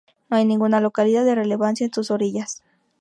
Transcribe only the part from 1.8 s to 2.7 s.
en sus orillas.